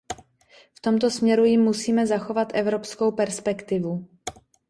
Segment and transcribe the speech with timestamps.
[0.73, 4.07] V tomto směru jim musíme zachovat evropskou perspektivu.